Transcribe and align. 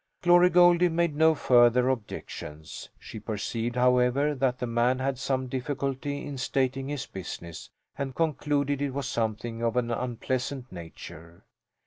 Glory 0.23 0.49
Goldie 0.49 0.89
made 0.89 1.15
no 1.15 1.35
further 1.35 1.87
objections. 1.87 2.89
She 2.97 3.19
perceived, 3.19 3.75
however, 3.75 4.33
that 4.33 4.57
the 4.57 4.65
man 4.65 4.97
had 4.97 5.19
some 5.19 5.45
difficulty 5.45 6.25
in 6.25 6.39
stating 6.39 6.87
his 6.87 7.05
business 7.05 7.69
and 7.99 8.15
concluded 8.15 8.81
it 8.81 8.95
was 8.95 9.07
something 9.07 9.61
of 9.61 9.77
an 9.77 9.91
unpleasant 9.91 10.71
nature. 10.71 11.45